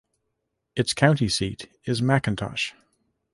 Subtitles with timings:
[0.75, 2.73] Its county seat is McIntosh.